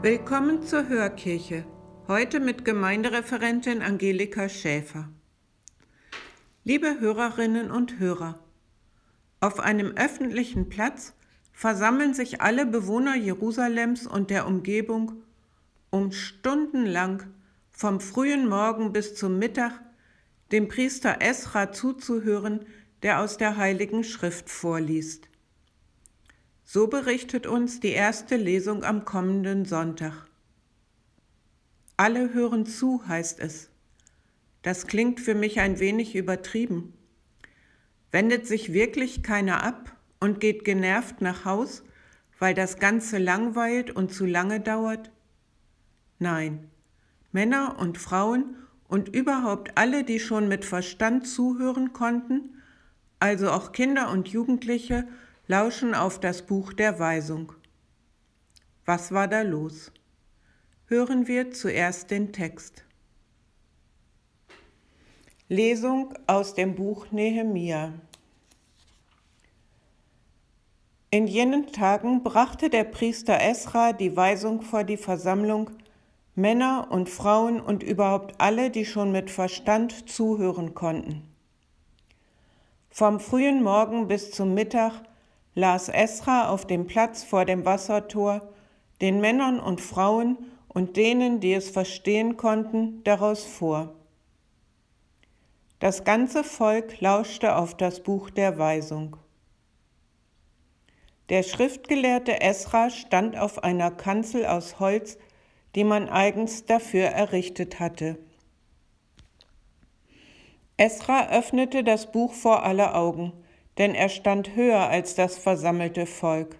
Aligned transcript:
Willkommen 0.00 0.62
zur 0.62 0.88
Hörkirche. 0.88 1.64
Heute 2.06 2.38
mit 2.38 2.64
Gemeindereferentin 2.64 3.82
Angelika 3.82 4.48
Schäfer. 4.48 5.08
Liebe 6.62 7.00
Hörerinnen 7.00 7.72
und 7.72 7.98
Hörer, 7.98 8.38
auf 9.40 9.58
einem 9.58 9.88
öffentlichen 9.96 10.68
Platz 10.68 11.14
versammeln 11.52 12.14
sich 12.14 12.40
alle 12.40 12.64
Bewohner 12.64 13.16
Jerusalems 13.16 14.06
und 14.06 14.30
der 14.30 14.46
Umgebung, 14.46 15.24
um 15.90 16.12
stundenlang 16.12 17.24
vom 17.72 17.98
frühen 17.98 18.48
Morgen 18.48 18.92
bis 18.92 19.16
zum 19.16 19.40
Mittag 19.40 19.80
dem 20.52 20.68
Priester 20.68 21.16
Esra 21.20 21.72
zuzuhören, 21.72 22.66
der 23.02 23.20
aus 23.20 23.36
der 23.36 23.56
Heiligen 23.56 24.04
Schrift 24.04 24.48
vorliest. 24.48 25.27
So 26.70 26.86
berichtet 26.86 27.46
uns 27.46 27.80
die 27.80 27.92
erste 27.92 28.36
Lesung 28.36 28.84
am 28.84 29.06
kommenden 29.06 29.64
Sonntag. 29.64 30.26
Alle 31.96 32.34
hören 32.34 32.66
zu, 32.66 33.08
heißt 33.08 33.40
es. 33.40 33.70
Das 34.60 34.86
klingt 34.86 35.18
für 35.18 35.34
mich 35.34 35.60
ein 35.60 35.78
wenig 35.78 36.14
übertrieben. 36.14 36.92
Wendet 38.10 38.46
sich 38.46 38.74
wirklich 38.74 39.22
keiner 39.22 39.62
ab 39.62 39.96
und 40.20 40.40
geht 40.40 40.66
genervt 40.66 41.22
nach 41.22 41.46
Haus, 41.46 41.84
weil 42.38 42.52
das 42.52 42.78
Ganze 42.78 43.16
langweilt 43.16 43.90
und 43.90 44.12
zu 44.12 44.26
lange 44.26 44.60
dauert? 44.60 45.10
Nein, 46.18 46.68
Männer 47.32 47.78
und 47.78 47.96
Frauen 47.96 48.56
und 48.88 49.08
überhaupt 49.08 49.78
alle, 49.78 50.04
die 50.04 50.20
schon 50.20 50.48
mit 50.48 50.66
Verstand 50.66 51.26
zuhören 51.26 51.94
konnten, 51.94 52.60
also 53.20 53.52
auch 53.52 53.72
Kinder 53.72 54.10
und 54.10 54.28
Jugendliche, 54.28 55.08
lauschen 55.48 55.94
auf 55.94 56.20
das 56.20 56.42
Buch 56.42 56.74
der 56.74 56.98
Weisung. 56.98 57.54
Was 58.84 59.12
war 59.12 59.28
da 59.28 59.40
los? 59.40 59.90
Hören 60.86 61.26
wir 61.26 61.50
zuerst 61.50 62.10
den 62.10 62.32
Text. 62.34 62.84
Lesung 65.48 66.12
aus 66.26 66.54
dem 66.54 66.74
Buch 66.74 67.10
Nehemia. 67.12 67.94
In 71.10 71.26
jenen 71.26 71.72
Tagen 71.72 72.22
brachte 72.22 72.68
der 72.68 72.84
Priester 72.84 73.40
Esra 73.40 73.94
die 73.94 74.14
Weisung 74.14 74.60
vor 74.60 74.84
die 74.84 74.98
Versammlung, 74.98 75.70
Männer 76.34 76.88
und 76.90 77.08
Frauen 77.08 77.58
und 77.58 77.82
überhaupt 77.82 78.38
alle, 78.38 78.70
die 78.70 78.84
schon 78.84 79.12
mit 79.12 79.30
Verstand 79.30 80.10
zuhören 80.10 80.74
konnten. 80.74 81.22
Vom 82.90 83.18
frühen 83.18 83.62
Morgen 83.62 84.08
bis 84.08 84.30
zum 84.30 84.52
Mittag 84.52 85.08
las 85.58 85.88
Esra 85.88 86.50
auf 86.50 86.68
dem 86.68 86.86
Platz 86.86 87.24
vor 87.24 87.44
dem 87.44 87.64
Wassertor 87.64 88.48
den 89.00 89.20
Männern 89.20 89.58
und 89.58 89.80
Frauen 89.80 90.38
und 90.68 90.96
denen, 90.96 91.40
die 91.40 91.52
es 91.52 91.68
verstehen 91.68 92.36
konnten, 92.36 93.02
daraus 93.02 93.42
vor. 93.42 93.96
Das 95.80 96.04
ganze 96.04 96.44
Volk 96.44 97.00
lauschte 97.00 97.56
auf 97.56 97.76
das 97.76 98.04
Buch 98.04 98.30
der 98.30 98.56
Weisung. 98.56 99.16
Der 101.28 101.42
Schriftgelehrte 101.42 102.40
Esra 102.40 102.88
stand 102.90 103.36
auf 103.36 103.64
einer 103.64 103.90
Kanzel 103.90 104.46
aus 104.46 104.78
Holz, 104.78 105.18
die 105.74 105.82
man 105.82 106.08
eigens 106.08 106.66
dafür 106.66 107.06
errichtet 107.06 107.80
hatte. 107.80 108.16
Esra 110.76 111.30
öffnete 111.30 111.82
das 111.82 112.12
Buch 112.12 112.32
vor 112.32 112.62
aller 112.62 112.94
Augen, 112.94 113.32
denn 113.78 113.94
er 113.94 114.08
stand 114.08 114.56
höher 114.56 114.88
als 114.88 115.14
das 115.14 115.38
versammelte 115.38 116.04
Volk. 116.06 116.56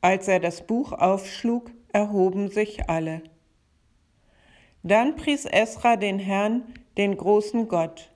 Als 0.00 0.26
er 0.28 0.40
das 0.40 0.66
Buch 0.66 0.92
aufschlug, 0.92 1.70
erhoben 1.92 2.48
sich 2.50 2.88
alle. 2.88 3.22
Dann 4.82 5.16
pries 5.16 5.44
Esra 5.44 5.96
den 5.96 6.18
Herrn, 6.18 6.62
den 6.96 7.16
großen 7.16 7.68
Gott. 7.68 8.10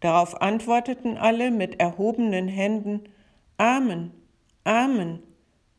Darauf 0.00 0.40
antworteten 0.40 1.18
alle 1.18 1.50
mit 1.50 1.80
erhobenen 1.80 2.48
Händen, 2.48 3.04
Amen, 3.58 4.12
Amen. 4.64 5.22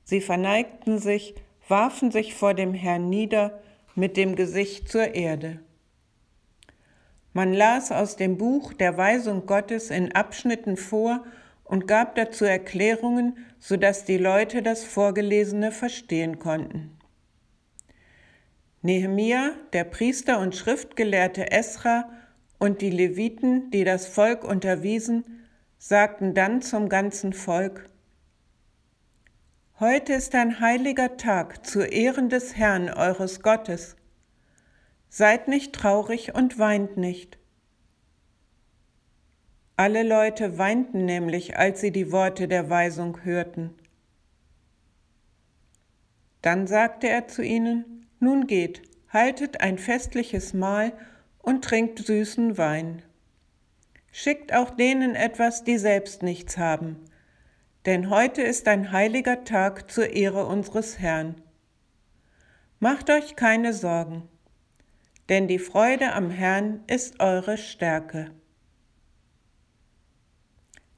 Sie 0.03 0.21
verneigten 0.21 0.99
sich, 0.99 1.35
warfen 1.67 2.11
sich 2.11 2.33
vor 2.35 2.53
dem 2.53 2.73
Herrn 2.73 3.09
nieder, 3.09 3.59
mit 3.95 4.15
dem 4.15 4.35
Gesicht 4.35 4.89
zur 4.89 5.15
Erde. 5.15 5.59
Man 7.37 7.53
las 7.53 7.91
aus 7.91 8.15
dem 8.15 8.39
Buch 8.39 8.73
der 8.73 8.97
Weisung 8.97 9.45
Gottes 9.45 9.91
in 9.91 10.11
Abschnitten 10.11 10.75
vor 10.75 11.23
und 11.65 11.87
gab 11.87 12.15
dazu 12.15 12.45
Erklärungen, 12.45 13.37
sodass 13.59 14.05
die 14.05 14.17
Leute 14.17 14.63
das 14.63 14.83
Vorgelesene 14.83 15.71
verstehen 15.71 16.39
konnten. 16.39 16.97
Nehemia, 18.81 19.51
der 19.71 19.83
Priester 19.83 20.39
und 20.39 20.55
Schriftgelehrte 20.55 21.51
Esra 21.51 22.09
und 22.57 22.81
die 22.81 22.89
Leviten, 22.89 23.69
die 23.69 23.83
das 23.83 24.07
Volk 24.07 24.43
unterwiesen, 24.43 25.23
sagten 25.77 26.33
dann 26.33 26.63
zum 26.63 26.89
ganzen 26.89 27.33
Volk, 27.33 27.87
Heute 29.79 30.13
ist 30.13 30.33
ein 30.33 30.59
heiliger 30.59 31.17
Tag 31.17 31.67
zu 31.67 31.83
Ehren 31.83 32.29
des 32.29 32.55
Herrn 32.55 32.89
eures 32.89 33.43
Gottes. 33.43 33.95
Seid 35.09 35.47
nicht 35.47 35.73
traurig 35.73 36.35
und 36.35 36.59
weint 36.59 36.97
nicht. 36.97 37.37
Alle 39.75 40.03
Leute 40.03 40.57
weinten 40.57 41.05
nämlich, 41.05 41.57
als 41.57 41.81
sie 41.81 41.91
die 41.91 42.11
Worte 42.11 42.47
der 42.47 42.69
Weisung 42.69 43.23
hörten. 43.23 43.75
Dann 46.41 46.65
sagte 46.65 47.07
er 47.07 47.27
zu 47.27 47.43
ihnen, 47.43 48.07
Nun 48.19 48.47
geht, 48.47 48.81
haltet 49.09 49.61
ein 49.61 49.77
festliches 49.77 50.53
Mahl 50.53 50.93
und 51.39 51.63
trinkt 51.63 51.99
süßen 51.99 52.57
Wein. 52.57 53.03
Schickt 54.11 54.53
auch 54.53 54.71
denen 54.71 55.15
etwas, 55.15 55.63
die 55.63 55.77
selbst 55.77 56.23
nichts 56.23 56.57
haben, 56.57 56.97
denn 57.85 58.09
heute 58.09 58.41
ist 58.41 58.67
ein 58.67 58.91
heiliger 58.91 59.43
Tag 59.43 59.91
zur 59.91 60.09
Ehre 60.09 60.45
unseres 60.47 60.97
Herrn. 60.97 61.35
Macht 62.79 63.09
euch 63.09 63.35
keine 63.35 63.73
Sorgen, 63.73 64.27
denn 65.29 65.47
die 65.47 65.59
Freude 65.59 66.13
am 66.13 66.29
Herrn 66.29 66.83
ist 66.87 67.19
eure 67.19 67.57
Stärke. 67.57 68.31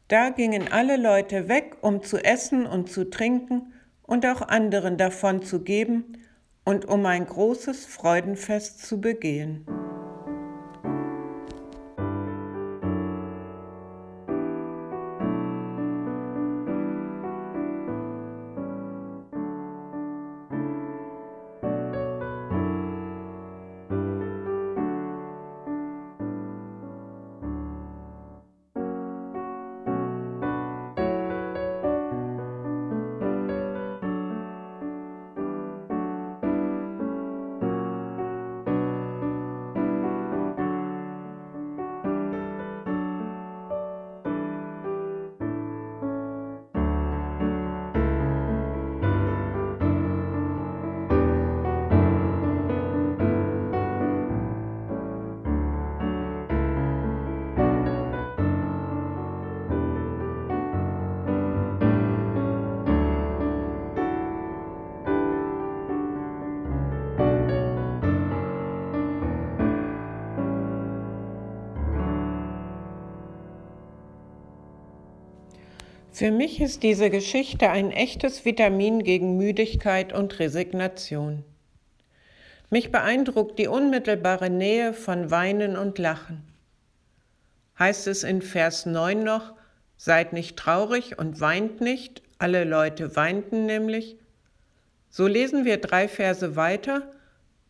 Da 0.08 0.30
gingen 0.30 0.72
alle 0.72 0.98
Leute 0.98 1.48
weg, 1.48 1.78
um 1.82 2.02
zu 2.04 2.18
essen 2.18 2.66
und 2.66 2.92
zu 2.92 3.10
trinken 3.10 3.74
und 4.02 4.26
auch 4.26 4.42
anderen 4.42 4.98
davon 4.98 5.44
zu 5.44 5.64
geben 5.64 6.18
und 6.66 6.86
um 6.86 7.06
ein 7.06 7.26
großes 7.26 7.86
Freudenfest 7.86 8.86
zu 8.86 9.00
begehen. 9.00 9.66
Für 76.20 76.32
mich 76.32 76.60
ist 76.60 76.84
diese 76.84 77.10
Geschichte 77.10 77.70
ein 77.70 77.92
echtes 77.92 78.44
Vitamin 78.44 79.04
gegen 79.04 79.38
Müdigkeit 79.38 80.12
und 80.12 80.38
Resignation. 80.38 81.46
Mich 82.70 82.92
beeindruckt 82.92 83.58
die 83.58 83.70
unmittelbare 83.70 84.50
Nähe 84.50 84.92
von 84.92 85.32
Weinen 85.32 85.78
und 85.78 85.98
Lachen. 85.98 86.44
Heißt 87.80 88.06
es 88.08 88.26
in 88.26 88.42
Vers 88.42 88.86
9 88.86 89.24
noch, 89.24 89.54
seid 89.96 90.34
nicht 90.34 90.58
traurig 90.58 91.18
und 91.18 91.40
weint 91.40 91.80
nicht, 91.80 92.22
alle 92.38 92.66
Leute 92.66 93.16
weinten 93.16 93.66
nämlich. 93.66 94.18
So 95.10 95.26
lesen 95.26 95.64
wir 95.64 95.78
drei 95.78 96.10
Verse 96.10 96.58
weiter. 96.58 97.14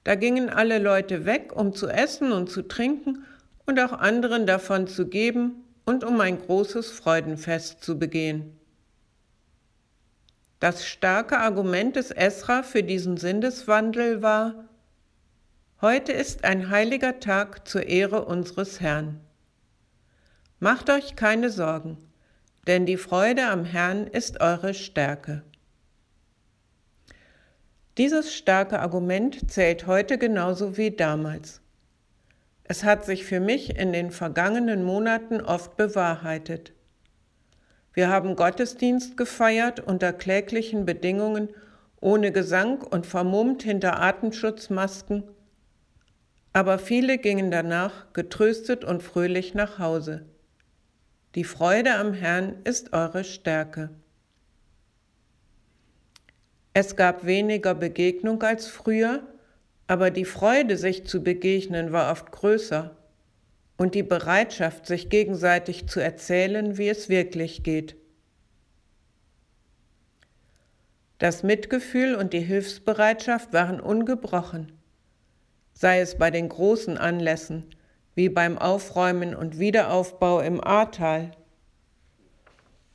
Da 0.03 0.15
gingen 0.15 0.49
alle 0.49 0.79
Leute 0.79 1.27
weg, 1.27 1.55
um 1.55 1.75
zu 1.75 1.87
essen 1.87 2.31
und 2.31 2.49
zu 2.49 2.63
trinken 2.63 3.25
und 3.67 3.79
auch 3.79 3.93
anderen 3.93 4.47
davon 4.47 4.87
zu 4.87 5.07
geben 5.07 5.65
und 5.89 6.03
um 6.03 6.21
ein 6.21 6.39
großes 6.39 6.91
Freudenfest 6.91 7.83
zu 7.83 7.97
begehen. 7.97 8.55
Das 10.59 10.85
starke 10.85 11.39
Argument 11.39 11.95
des 11.95 12.11
Esra 12.11 12.61
für 12.61 12.83
diesen 12.83 13.17
Sinneswandel 13.17 14.21
war, 14.21 14.65
heute 15.81 16.11
ist 16.11 16.43
ein 16.43 16.69
heiliger 16.69 17.19
Tag 17.19 17.67
zur 17.67 17.87
Ehre 17.87 18.25
unseres 18.25 18.79
Herrn. 18.79 19.19
Macht 20.59 20.91
euch 20.91 21.15
keine 21.15 21.49
Sorgen, 21.49 21.97
denn 22.67 22.85
die 22.85 22.97
Freude 22.97 23.47
am 23.47 23.65
Herrn 23.65 24.05
ist 24.05 24.41
eure 24.41 24.75
Stärke. 24.75 25.41
Dieses 27.97 28.35
starke 28.35 28.79
Argument 28.79 29.49
zählt 29.49 29.87
heute 29.87 30.19
genauso 30.19 30.77
wie 30.77 30.91
damals. 30.91 31.61
Es 32.71 32.83
hat 32.83 33.03
sich 33.03 33.25
für 33.25 33.39
mich 33.39 33.75
in 33.77 33.93
den 33.93 34.11
vergangenen 34.11 34.83
Monaten 34.83 35.41
oft 35.41 35.75
bewahrheitet. 35.75 36.71
Wir 37.93 38.09
haben 38.09 38.35
Gottesdienst 38.35 39.17
gefeiert 39.17 39.79
unter 39.79 40.13
kläglichen 40.13 40.85
Bedingungen, 40.85 41.49
ohne 41.99 42.31
Gesang 42.31 42.83
und 42.83 43.07
vermummt 43.07 43.63
hinter 43.63 43.99
Atemschutzmasken, 43.99 45.23
aber 46.53 46.77
viele 46.77 47.17
gingen 47.17 47.49
danach 47.49 48.13
getröstet 48.13 48.85
und 48.85 49.01
fröhlich 49.01 49.55
nach 49.55 49.79
Hause. 49.79 50.27
Die 51.33 51.45
Freude 51.45 51.95
am 51.95 52.13
Herrn 52.13 52.57
ist 52.65 52.93
eure 52.93 53.23
Stärke. 53.23 53.89
Es 56.75 56.95
gab 56.95 57.25
weniger 57.25 57.73
Begegnung 57.73 58.43
als 58.43 58.67
früher, 58.67 59.23
aber 59.89 60.11
die 60.11 60.23
Freude, 60.23 60.77
sich 60.77 61.07
zu 61.07 61.23
begegnen, 61.23 61.91
war 61.91 62.11
oft 62.11 62.31
größer. 62.31 62.95
Und 63.75 63.95
die 63.95 64.03
Bereitschaft, 64.03 64.85
sich 64.85 65.09
gegenseitig 65.09 65.87
zu 65.87 65.99
erzählen, 65.99 66.77
wie 66.77 66.89
es 66.89 67.09
wirklich 67.09 67.63
geht. 67.63 67.95
Das 71.17 71.41
Mitgefühl 71.41 72.13
und 72.13 72.33
die 72.33 72.39
Hilfsbereitschaft 72.39 73.51
waren 73.51 73.79
ungebrochen, 73.79 74.73
sei 75.73 76.01
es 76.01 76.19
bei 76.19 76.29
den 76.29 76.49
großen 76.49 76.99
Anlässen, 76.99 77.65
wie 78.13 78.29
beim 78.29 78.59
Aufräumen 78.59 79.33
und 79.33 79.57
Wiederaufbau 79.57 80.39
im 80.41 80.63
Ahrtal, 80.63 81.31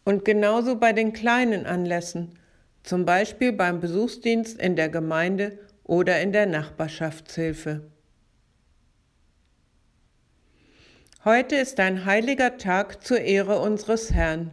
und 0.05 0.25
genauso 0.25 0.77
bei 0.77 0.93
den 0.93 1.13
kleinen 1.13 1.67
Anlässen, 1.67 2.39
zum 2.85 3.05
Beispiel 3.05 3.53
beim 3.53 3.81
Besuchsdienst 3.81 4.61
in 4.61 4.77
der 4.77 4.91
Gemeinde 4.91 5.59
oder 5.85 6.21
in 6.21 6.33
der 6.33 6.47
Nachbarschaftshilfe. 6.47 7.83
Heute 11.25 11.57
ist 11.57 11.81
ein 11.81 12.05
heiliger 12.05 12.59
Tag 12.59 13.03
zur 13.03 13.21
Ehre 13.21 13.61
unseres 13.61 14.13
Herrn. 14.13 14.51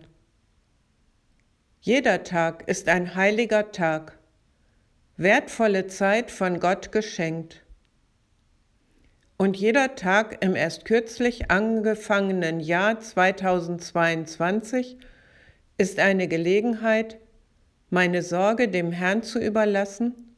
Jeder 1.81 2.23
Tag 2.23 2.67
ist 2.67 2.87
ein 2.87 3.15
heiliger 3.15 3.71
Tag, 3.71 4.19
wertvolle 5.17 5.87
Zeit 5.87 6.29
von 6.31 6.59
Gott 6.59 6.91
geschenkt. 6.91 7.65
Und 9.37 9.57
jeder 9.57 9.95
Tag 9.95 10.43
im 10.43 10.55
erst 10.55 10.85
kürzlich 10.85 11.49
angefangenen 11.49 12.59
Jahr 12.59 12.99
2022 12.99 14.97
ist 15.77 15.99
eine 15.99 16.27
Gelegenheit, 16.27 17.17
meine 17.89 18.21
Sorge 18.21 18.67
dem 18.67 18.91
Herrn 18.91 19.23
zu 19.23 19.39
überlassen, 19.39 20.30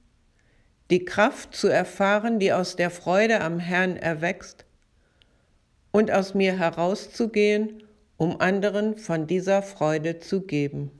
die 0.93 1.05
Kraft 1.05 1.55
zu 1.55 1.69
erfahren, 1.69 2.37
die 2.37 2.53
aus 2.53 2.75
der 2.75 2.91
Freude 2.91 3.41
am 3.41 3.57
Herrn 3.57 3.97
erwächst, 3.97 4.63
und 5.89 6.11
aus 6.11 6.35
mir 6.35 6.59
herauszugehen, 6.59 7.81
um 8.17 8.39
anderen 8.39 8.95
von 8.97 9.25
dieser 9.25 9.63
Freude 9.63 10.19
zu 10.19 10.41
geben. 10.41 10.91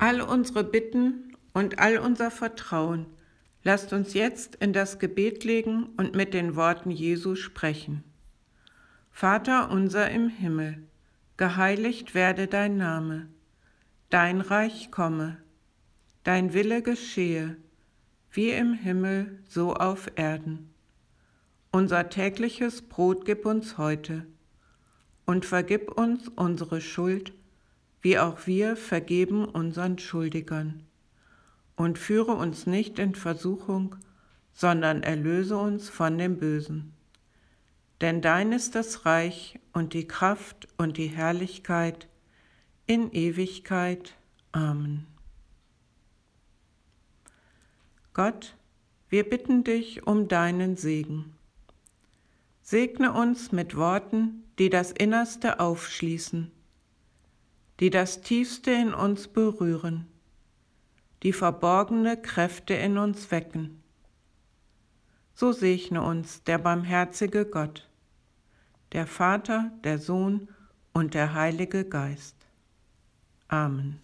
All 0.00 0.22
unsere 0.22 0.64
Bitten 0.64 1.36
und 1.52 1.78
all 1.78 1.98
unser 1.98 2.30
Vertrauen 2.30 3.06
lasst 3.62 3.92
uns 3.92 4.14
jetzt 4.14 4.54
in 4.54 4.72
das 4.72 4.98
Gebet 4.98 5.44
legen 5.44 5.90
und 5.98 6.14
mit 6.14 6.32
den 6.32 6.56
Worten 6.56 6.90
Jesu 6.90 7.34
sprechen. 7.34 8.02
Vater 9.10 9.70
unser 9.70 10.10
im 10.10 10.30
Himmel, 10.30 10.82
geheiligt 11.36 12.14
werde 12.14 12.46
dein 12.46 12.78
Name, 12.78 13.28
dein 14.08 14.40
Reich 14.40 14.90
komme, 14.90 15.36
dein 16.24 16.54
Wille 16.54 16.80
geschehe, 16.80 17.58
wie 18.30 18.52
im 18.52 18.72
Himmel 18.72 19.38
so 19.46 19.74
auf 19.74 20.10
Erden. 20.16 20.72
Unser 21.72 22.08
tägliches 22.08 22.80
Brot 22.80 23.26
gib 23.26 23.44
uns 23.44 23.76
heute 23.76 24.24
und 25.26 25.44
vergib 25.44 25.92
uns 25.92 26.28
unsere 26.28 26.80
Schuld, 26.80 27.34
wie 28.02 28.18
auch 28.18 28.46
wir 28.46 28.76
vergeben 28.76 29.44
unseren 29.44 29.98
Schuldigern. 29.98 30.86
Und 31.76 31.98
führe 31.98 32.32
uns 32.32 32.66
nicht 32.66 32.98
in 32.98 33.14
Versuchung, 33.14 33.96
sondern 34.52 35.02
erlöse 35.02 35.56
uns 35.56 35.88
von 35.88 36.18
dem 36.18 36.38
Bösen. 36.38 36.92
Denn 38.00 38.22
dein 38.22 38.52
ist 38.52 38.74
das 38.74 39.06
Reich 39.06 39.58
und 39.72 39.94
die 39.94 40.06
Kraft 40.06 40.68
und 40.78 40.96
die 40.96 41.06
Herrlichkeit 41.06 42.08
in 42.86 43.12
Ewigkeit. 43.12 44.14
Amen. 44.52 45.06
Gott, 48.12 48.56
wir 49.08 49.28
bitten 49.28 49.64
dich 49.64 50.06
um 50.06 50.28
deinen 50.28 50.76
Segen. 50.76 51.34
Segne 52.62 53.12
uns 53.12 53.52
mit 53.52 53.76
Worten, 53.76 54.44
die 54.58 54.70
das 54.70 54.92
Innerste 54.92 55.60
aufschließen 55.60 56.50
die 57.80 57.88
das 57.88 58.20
Tiefste 58.20 58.70
in 58.70 58.92
uns 58.92 59.26
berühren, 59.26 60.06
die 61.22 61.32
verborgene 61.32 62.16
Kräfte 62.20 62.74
in 62.74 62.98
uns 62.98 63.30
wecken. 63.30 63.82
So 65.32 65.52
segne 65.52 66.02
uns 66.02 66.44
der 66.44 66.58
barmherzige 66.58 67.46
Gott, 67.46 67.88
der 68.92 69.06
Vater, 69.06 69.72
der 69.82 69.98
Sohn 69.98 70.48
und 70.92 71.14
der 71.14 71.32
Heilige 71.32 71.84
Geist. 71.86 72.36
Amen. 73.48 73.98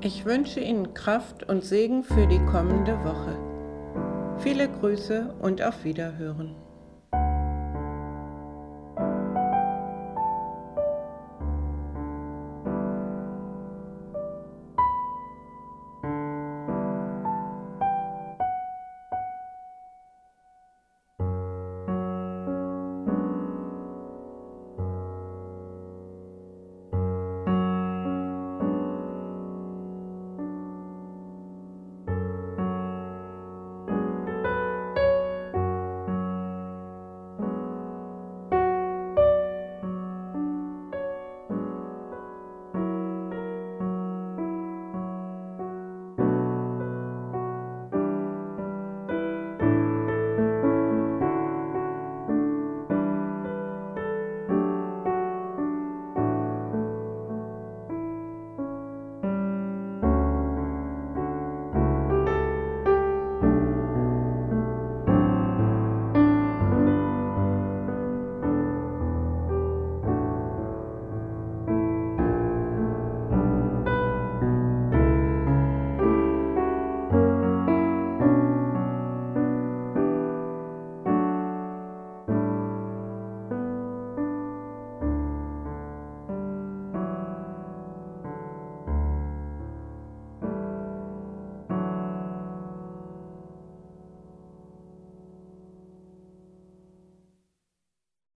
Ich 0.00 0.24
wünsche 0.24 0.60
Ihnen 0.60 0.94
Kraft 0.94 1.42
und 1.48 1.64
Segen 1.64 2.04
für 2.04 2.28
die 2.28 2.44
kommende 2.46 2.96
Woche. 3.02 3.36
Viele 4.38 4.70
Grüße 4.70 5.34
und 5.40 5.60
auf 5.60 5.82
Wiederhören. 5.82 6.54